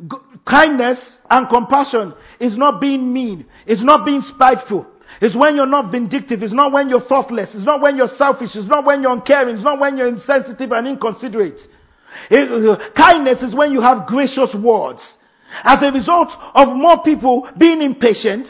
[0.00, 0.16] G-
[0.48, 0.98] kindness
[1.28, 3.46] and compassion is not being mean.
[3.66, 4.86] It's not being spiteful.
[5.20, 6.42] It's when you're not vindictive.
[6.42, 7.50] It's not when you're thoughtless.
[7.54, 8.50] It's not when you're selfish.
[8.54, 9.56] It's not when you're uncaring.
[9.56, 11.60] It's not when you're insensitive and inconsiderate.
[12.96, 15.00] Kindness is when you have gracious words.
[15.64, 18.46] As a result of more people being impatient,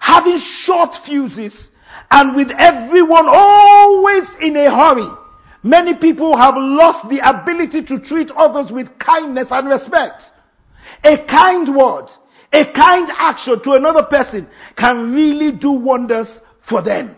[0.00, 1.70] having short fuses,
[2.10, 5.08] and with everyone always in a hurry,
[5.62, 10.22] many people have lost the ability to treat others with kindness and respect.
[11.04, 12.06] A kind word,
[12.52, 16.26] a kind action to another person can really do wonders
[16.68, 17.16] for them.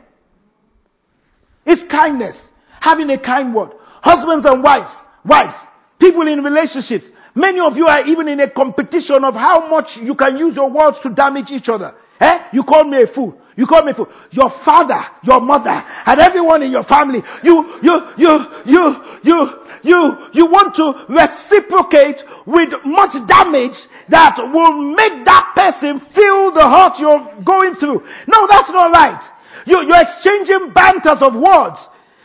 [1.65, 2.37] It's kindness.
[2.81, 3.71] Having a kind word.
[4.03, 4.93] Husbands and wives,
[5.25, 5.55] wives,
[6.03, 10.19] People in relationships, many of you are even in a competition of how much you
[10.19, 11.95] can use your words to damage each other.
[12.19, 12.51] Eh?
[12.53, 13.39] You call me a fool.
[13.55, 14.11] You call me a fool.
[14.35, 17.55] Your father, your mother, and everyone in your family, you,
[17.87, 18.33] you, you,
[18.67, 18.83] you,
[19.23, 19.39] you,
[19.87, 20.01] you,
[20.35, 22.19] you want to reciprocate
[22.51, 23.79] with much damage
[24.11, 28.03] that will make that person feel the hurt you're going through.
[28.27, 29.23] No, that's not right.
[29.71, 31.79] You, you're exchanging banters of words.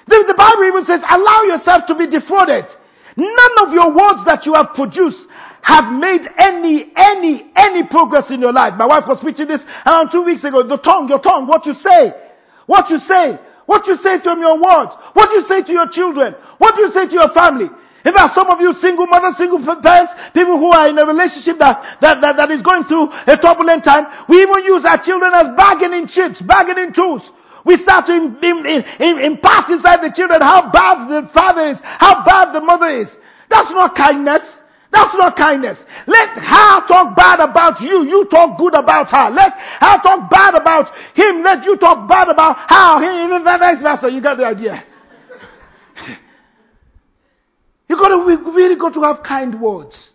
[0.10, 2.66] The, the Bible even says, allow yourself to be defrauded.
[3.18, 5.26] None of your words that you have produced
[5.66, 8.78] have made any, any, any progress in your life.
[8.78, 10.62] My wife was preaching this around two weeks ago.
[10.62, 12.14] The tongue, your tongue, what you say,
[12.70, 16.38] what you say, what you say from your words, what you say to your children,
[16.62, 17.68] what you say to your family.
[18.08, 21.60] In fact, some of you single mothers, single parents, people who are in a relationship
[21.60, 25.36] that, that, that, that is going through a turbulent time, we even use our children
[25.36, 27.26] as bargaining chips, bargaining tools.
[27.68, 32.64] We start to impart inside the children how bad the father is, how bad the
[32.64, 33.12] mother is.
[33.52, 34.40] That's not kindness.
[34.90, 35.78] That's not kindness.
[36.08, 38.08] Let her talk bad about you.
[38.08, 39.30] You talk good about her.
[39.36, 41.44] Let her talk bad about him.
[41.44, 43.44] Let you talk bad about how him.
[43.44, 44.10] Vice versa.
[44.16, 44.84] You got the idea.
[47.90, 50.12] you got to we really got to have kind words.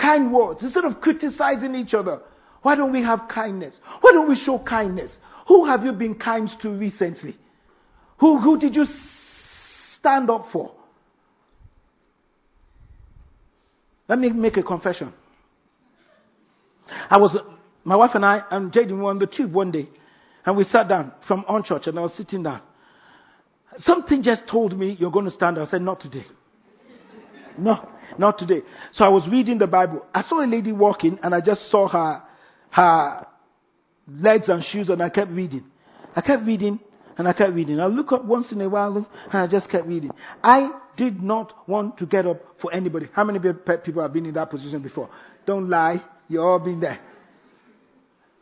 [0.00, 2.22] Kind words instead of criticizing each other.
[2.62, 3.76] Why don't we have kindness?
[4.00, 5.12] Why don't we show kindness?
[5.48, 7.36] Who have you been kind to recently?
[8.20, 8.84] Who, who did you
[9.98, 10.72] stand up for?
[14.08, 15.12] Let me make a confession.
[17.08, 17.36] I was,
[17.84, 19.88] my wife and I and Jaden were on the tube one day,
[20.44, 22.60] and we sat down from on church, and I was sitting down.
[23.78, 25.68] Something just told me, You're going to stand up.
[25.68, 26.26] I said, Not today.
[27.58, 28.60] no, not today.
[28.92, 30.04] So I was reading the Bible.
[30.14, 32.22] I saw a lady walking, and I just saw her,
[32.70, 33.26] her
[34.08, 35.64] legs and shoes, and I kept reading.
[36.14, 36.80] I kept reading,
[37.18, 37.80] and I kept reading.
[37.80, 40.10] I look up once in a while, and I just kept reading.
[40.42, 43.08] I did not want to get up for anybody.
[43.12, 45.08] How many people have been in that position before?
[45.46, 46.02] Don't lie.
[46.28, 47.00] You've all been there.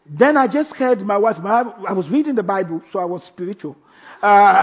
[0.06, 1.36] Then I just heard my wife.
[1.40, 3.76] My, I was reading the Bible, so I was spiritual.
[4.22, 4.62] Uh,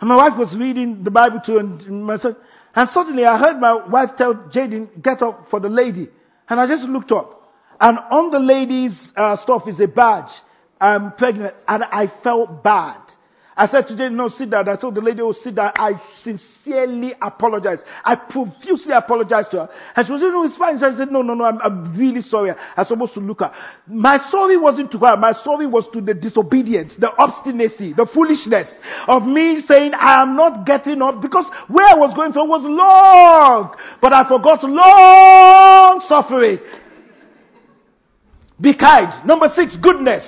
[0.00, 2.36] and my wife was reading the Bible too, and my son.
[2.74, 6.08] And suddenly I heard my wife tell Jaden, "Get up for the lady."
[6.48, 7.41] And I just looked up.
[7.80, 10.30] And on the lady's uh, stuff is a badge.
[10.80, 11.54] I'm pregnant.
[11.66, 13.00] And I felt bad.
[13.54, 14.66] I said to Jane, no, sit down.
[14.68, 15.72] I told the lady, oh, sit down.
[15.76, 15.92] I
[16.24, 17.78] sincerely apologize.
[18.02, 19.68] I profusely apologized to her.
[19.94, 20.78] And she was, no, it's fine.
[20.78, 22.52] So I said, no, no, no, I'm, I'm really sorry.
[22.52, 23.52] I'm supposed to look at
[23.86, 25.16] My sorry wasn't to her.
[25.18, 28.68] My sorry was to the disobedience, the obstinacy, the foolishness
[29.06, 32.64] of me saying, I am not getting up because where I was going from was
[32.64, 33.76] long.
[34.00, 36.58] But I forgot long suffering.
[38.62, 39.26] Be kind.
[39.26, 40.22] Number six, goodness.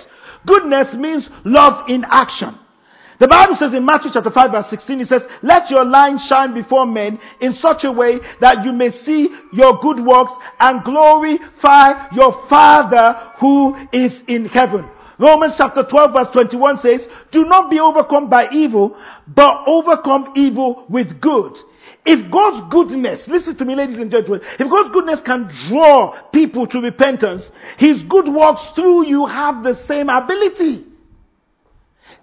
[0.46, 2.58] Goodness means love in action.
[3.20, 6.52] The Bible says in Matthew chapter 5 verse 16, it says, Let your light shine
[6.52, 12.10] before men in such a way that you may see your good works and glorify
[12.10, 14.90] your Father who is in heaven.
[15.18, 20.84] Romans chapter 12 verse 21 says, Do not be overcome by evil, but overcome evil
[20.90, 21.54] with good.
[22.06, 26.66] If God's goodness, listen to me ladies and gentlemen, if God's goodness can draw people
[26.66, 27.42] to repentance,
[27.78, 30.84] His good works through you have the same ability.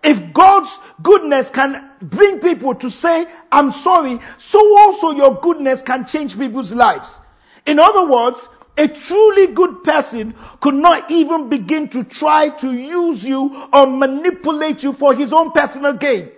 [0.04, 0.70] If God's
[1.04, 6.72] goodness can bring people to say, I'm sorry, so also your goodness can change people's
[6.72, 7.08] lives.
[7.66, 8.38] In other words,
[8.78, 14.82] a truly good person could not even begin to try to use you or manipulate
[14.82, 16.32] you for his own personal gain.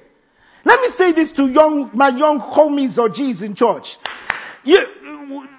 [0.66, 3.84] Let me say this to young, my young homies or G's in church.
[4.64, 4.78] You,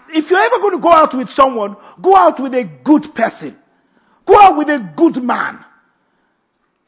[0.09, 3.57] if you're ever going to go out with someone, go out with a good person.
[4.27, 5.61] Go out with a good man.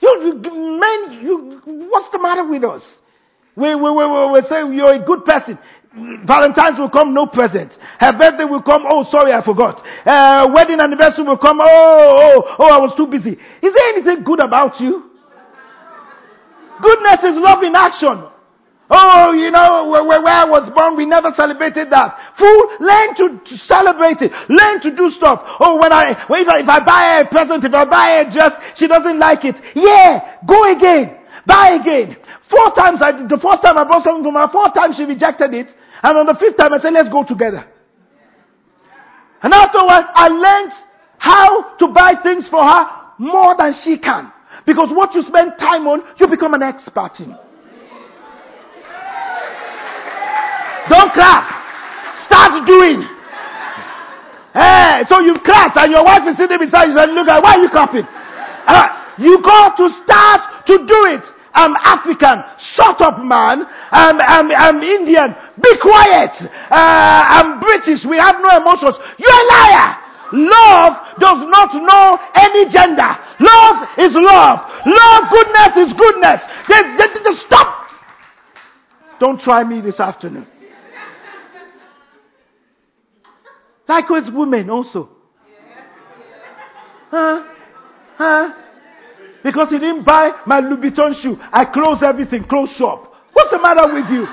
[0.00, 2.83] You, you men, you, what's the matter with us?
[3.55, 5.59] We, we, we, we, we say you're a good person.
[6.26, 7.72] Valentine's will come, no present.
[7.98, 9.81] Her birthday will come, oh, sorry, I forgot.
[10.05, 13.33] Uh, wedding anniversary will come, oh, oh, oh, I was too busy.
[13.33, 15.15] Is there anything good about you?
[16.82, 18.32] Goodness is love in action.
[18.86, 22.38] Oh, you know, where, where, I was born, we never celebrated that.
[22.38, 24.30] Fool, learn to, to celebrate it.
[24.46, 25.42] Learn to do stuff.
[25.58, 28.30] Oh, when I, when if I, buy her a present, if I buy her a
[28.30, 29.58] dress, she doesn't like it.
[29.74, 31.18] Yeah, go again.
[31.42, 32.14] Buy again.
[32.46, 35.50] Four times, I, the first time I bought something from her, four times she rejected
[35.50, 35.66] it.
[36.06, 37.66] And on the fifth time I said, let's go together.
[39.42, 40.72] And afterwards, I learned
[41.18, 42.86] how to buy things for her
[43.18, 44.30] more than she can.
[44.64, 47.35] Because what you spend time on, you become an expert in.
[50.88, 51.45] Don't clap.
[52.31, 53.03] Start doing.
[54.55, 57.59] Hey, so you've clapped and your wife is sitting beside you and look at why
[57.59, 58.07] are you clapping?
[58.07, 58.87] Uh,
[59.19, 61.25] you got to start to do it.
[61.52, 62.44] I'm African.
[62.77, 63.65] Shut up, man.
[63.90, 65.33] I'm, I'm, I'm Indian.
[65.61, 66.33] Be quiet.
[66.69, 68.04] Uh, I'm British.
[68.09, 68.96] We have no emotions.
[69.17, 70.06] You're a liar.
[70.33, 73.10] Love does not know any gender.
[73.40, 74.58] Love is love.
[74.87, 76.40] Love, goodness is goodness.
[76.68, 77.87] They, they, they, stop.
[79.20, 80.46] Don't try me this afternoon.
[83.88, 85.08] Likewise, women also.
[87.10, 87.44] Huh?
[88.18, 88.52] Huh?
[89.44, 91.37] Because he didn't buy my Louboutin shoe.
[91.52, 93.12] I close everything, close shop.
[93.33, 94.27] What's the matter with you?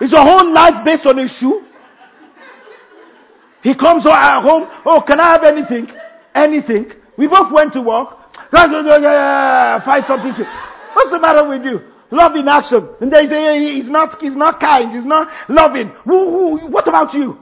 [0.00, 1.66] Is your whole life based on a shoe?
[3.64, 4.68] He comes home.
[4.84, 5.88] Oh, can I have anything?
[6.36, 6.92] Anything.
[7.16, 8.12] We both went to work.
[8.52, 10.44] Find something to.
[10.92, 11.80] What's the matter with you?
[12.12, 12.92] Love in action.
[13.00, 14.92] And they say he's not, he's not kind.
[14.92, 15.88] He's not loving.
[16.04, 17.40] What about you?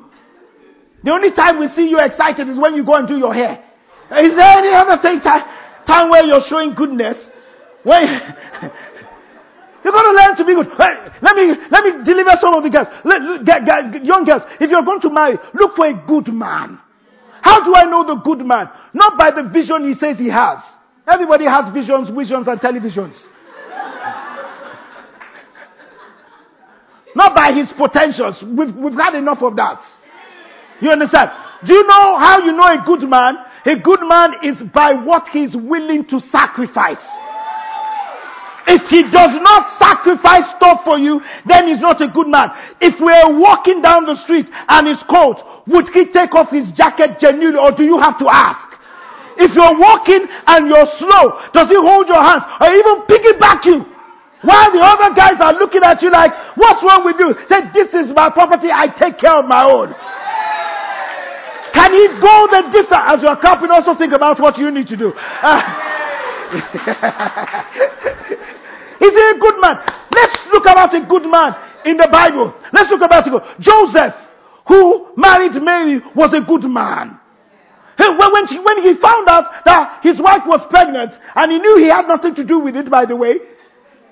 [1.02, 3.58] The only time we see you excited is when you go and do your hair.
[4.22, 5.42] Is there any other thing, time,
[5.86, 7.18] time where you're showing goodness?
[7.82, 8.06] When
[9.85, 10.70] you're going to learn to be good.
[10.78, 12.89] Let me let me deliver some of the girls.
[13.03, 13.18] Let,
[14.07, 16.78] young girls, if you're going to marry, look for a good man.
[17.43, 18.70] How do I know the good man?
[18.95, 20.62] Not by the vision he says he has.
[21.11, 23.18] Everybody has visions, visions, and televisions.
[27.14, 28.39] Not by his potentials.
[28.41, 29.83] We've, we've had enough of that.
[30.80, 31.30] You understand?
[31.66, 33.37] Do you know how you know a good man?
[33.66, 37.03] A good man is by what he is willing to sacrifice.
[38.66, 42.50] If he does not sacrifice stuff for you, then he's not a good man.
[42.78, 47.18] If we're walking down the street and it's cold, would he take off his jacket
[47.18, 48.78] genuinely or do you have to ask?
[49.38, 53.82] If you're walking and you're slow, does he hold your hands or even piggyback you?
[54.42, 57.34] While the other guys are looking at you like, what's wrong with you?
[57.46, 59.94] Say, this is my property, I take care of my own.
[61.72, 63.06] Can he go the distance?
[63.06, 65.12] As you're clapping, also think about what you need to do.
[65.42, 65.91] Uh,
[69.00, 69.76] is he a good man?
[70.12, 72.55] Let's look about a good man in the Bible.
[72.72, 73.32] Let's look about it.
[73.61, 74.14] Joseph,
[74.68, 77.18] who married Mary, was a good man.
[77.96, 81.88] When, she, when he found out that his wife was pregnant and he knew he
[81.88, 83.34] had nothing to do with it, by the way,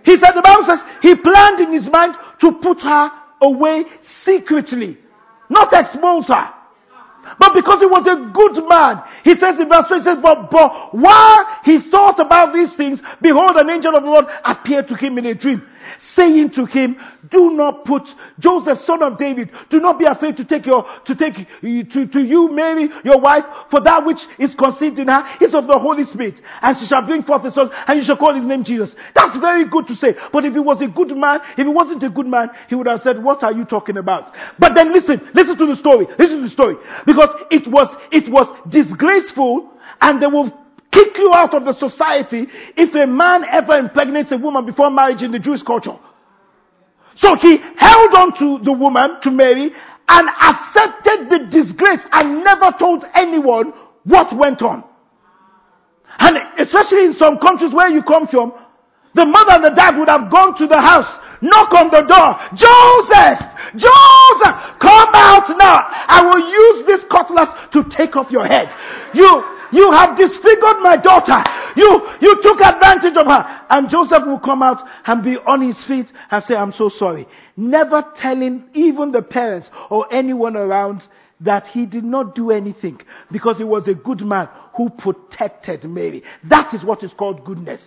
[0.04, 3.10] he said, the Bible says, he planned in his mind to put her
[3.42, 3.84] away
[4.24, 4.98] secretly,
[5.48, 6.54] not expose her.
[7.38, 10.50] But because he was a good man, he says in verse 3, he says, but,
[10.50, 14.96] but while he thought about these things, behold, an angel of the Lord appeared to
[14.96, 15.62] him in a dream
[16.16, 16.96] saying to him,
[17.30, 18.02] do not put
[18.38, 22.20] Joseph, son of David, do not be afraid to take your, to take to, to
[22.20, 26.04] you, Mary, your wife, for that which is conceived in her is of the Holy
[26.04, 28.94] Spirit, and she shall bring forth a son, and you shall call his name Jesus.
[29.14, 30.14] That's very good to say.
[30.32, 32.88] But if he was a good man, if he wasn't a good man, he would
[32.88, 34.32] have said, what are you talking about?
[34.58, 36.06] But then listen, listen to the story.
[36.18, 36.76] Listen to the story.
[37.06, 40.50] Because it was, it was disgraceful, and they will
[40.92, 45.22] kick you out of the society if a man ever impregnates a woman before marriage
[45.22, 45.96] in the Jewish culture.
[47.16, 49.70] So he held on to the woman, to Mary,
[50.08, 53.72] and accepted the disgrace and never told anyone
[54.04, 54.84] what went on.
[56.18, 58.52] And especially in some countries where you come from,
[59.14, 61.08] the mother and the dad would have gone to the house,
[61.42, 62.30] knock on the door.
[62.54, 63.38] Joseph!
[63.74, 64.56] Joseph!
[64.78, 65.78] Come out now!
[66.06, 68.70] I will use this cutlass to take off your head.
[69.14, 71.42] You, you have disfigured my daughter.
[71.76, 73.66] You, you took advantage of her.
[73.70, 77.26] And Joseph will come out and be on his feet and say, I'm so sorry.
[77.56, 81.02] Never telling even the parents or anyone around
[81.40, 82.98] that he did not do anything
[83.32, 86.22] because he was a good man who protected Mary.
[86.48, 87.80] That is what is called goodness.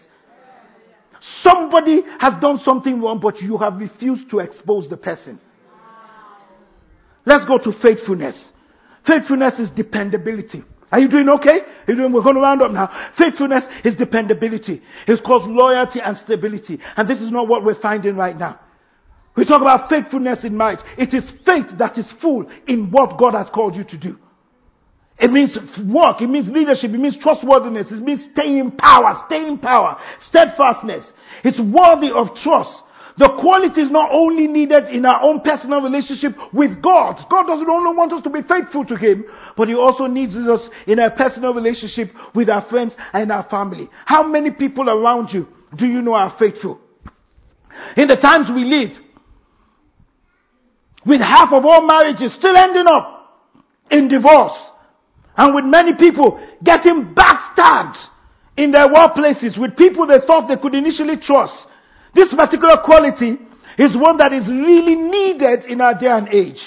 [1.43, 5.39] Somebody has done something wrong, but you have refused to expose the person.
[7.25, 8.51] Let's go to faithfulness.
[9.07, 10.63] Faithfulness is dependability.
[10.93, 11.61] Are you doing okay?
[11.87, 13.09] You doing, we're going to round up now.
[13.17, 14.79] Faithfulness is dependability.
[15.07, 16.77] It's called loyalty and stability.
[16.95, 18.59] And this is not what we're finding right now.
[19.35, 20.81] We talk about faithfulness in marriage.
[20.99, 24.19] It is faith that is full in what God has called you to do.
[25.17, 26.21] It means work.
[26.21, 26.91] It means leadership.
[26.91, 27.87] It means trustworthiness.
[27.89, 31.05] It means staying in power, staying in power, steadfastness.
[31.43, 32.82] It's worthy of trust.
[33.17, 37.21] The quality is not only needed in our own personal relationship with God.
[37.29, 40.61] God doesn't only want us to be faithful to Him, but He also needs us
[40.87, 43.87] in our personal relationship with our friends and our family.
[44.05, 45.47] How many people around you
[45.77, 46.79] do you know are faithful?
[47.97, 48.97] In the times we live,
[51.05, 53.43] with half of all marriages still ending up
[53.91, 54.57] in divorce,
[55.37, 57.97] and with many people getting backstabbed
[58.57, 61.67] in their workplaces with people they thought they could initially trust
[62.13, 63.37] this particular quality
[63.77, 66.61] is one that is really needed in our day and age.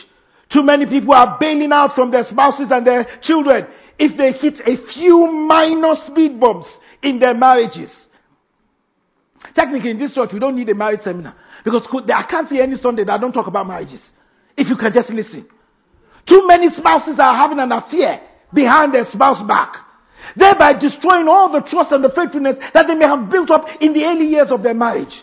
[0.52, 3.66] Too many people are bailing out from their spouses and their children
[3.98, 6.68] if they hit a few minor speed bumps
[7.02, 7.90] in their marriages.
[9.54, 11.34] Technically, in this church, we don't need a marriage seminar
[11.64, 14.00] because I can't see any Sunday that I don't talk about marriages.
[14.56, 15.46] If you can just listen.
[16.28, 18.20] Too many spouses are having an affair
[18.52, 19.74] behind their spouse back,
[20.34, 23.92] thereby destroying all the trust and the faithfulness that they may have built up in
[23.92, 25.14] the early years of their marriage.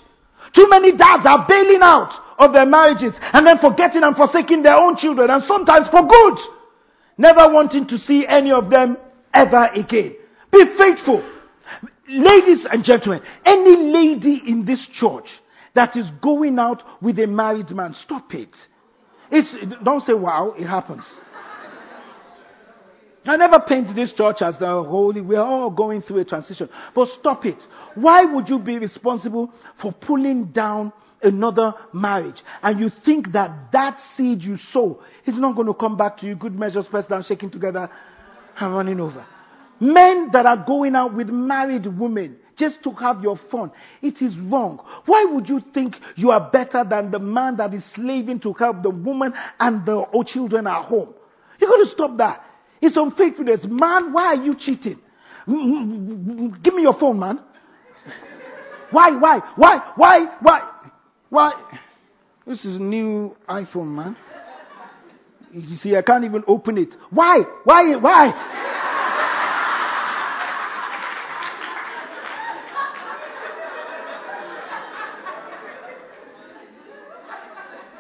[0.56, 4.76] Too many dads are bailing out of their marriages and then forgetting and forsaking their
[4.76, 6.38] own children, and sometimes for good,
[7.18, 8.98] never wanting to see any of them
[9.34, 10.16] ever again.
[10.52, 11.28] Be faithful.
[12.08, 15.26] Ladies and gentlemen, any lady in this church
[15.74, 18.56] that is going out with a married man, stop it.
[19.32, 21.04] It's, don't say, wow, it happens.
[23.26, 25.22] I never paint this church as the holy.
[25.22, 26.70] We're all going through a transition.
[26.94, 27.62] But stop it.
[27.96, 29.52] Why would you be responsible
[29.82, 32.42] for pulling down another marriage?
[32.62, 36.26] And you think that that seed you sow is not going to come back to
[36.26, 36.36] you.
[36.36, 37.90] Good measures pressed down, shaking together,
[38.60, 39.26] and running over.
[39.80, 43.72] Men that are going out with married women just to have your fun.
[44.02, 44.80] It is wrong.
[45.06, 48.84] Why would you think you are better than the man that is slaving to help
[48.84, 51.14] the woman and the children at home?
[51.60, 52.44] You got to stop that.
[52.86, 53.62] It's unfaithfulness.
[53.64, 55.00] Man, why are you cheating?
[55.48, 57.40] Mm, mm, mm, Give me your phone, man.
[58.92, 60.72] Why, why, why, why, why,
[61.30, 61.52] why?
[62.46, 64.18] This is a new iPhone, man.
[65.50, 66.94] You see, I can't even open it.
[67.10, 67.44] Why?
[67.64, 67.96] Why?
[68.02, 68.50] Why?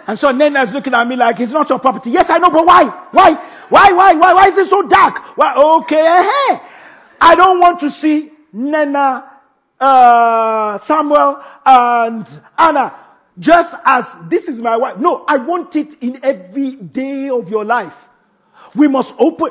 [0.07, 2.09] And so Nana is looking at me like it's not your property.
[2.11, 2.83] Yes, I know, but why?
[3.13, 3.52] Why?
[3.73, 3.89] Why?
[3.91, 4.13] Why?
[4.13, 4.33] Why?
[4.35, 5.35] Why is it so dark?
[5.35, 5.55] Why?
[5.81, 6.61] Okay, hey.
[7.19, 9.23] I don't want to see Nana,
[9.79, 12.99] uh, Samuel, and Anna
[13.39, 14.97] just as this is my wife.
[14.99, 17.93] No, I want it in every day of your life.
[18.77, 19.49] We must open.